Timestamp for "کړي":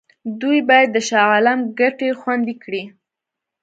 2.63-2.83